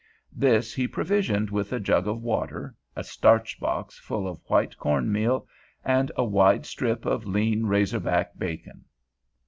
[0.33, 5.11] This he provisioned with a jug of water, a starch box full of white corn
[5.11, 5.47] meal,
[5.85, 8.85] and a wide strip of lean razorback bacon.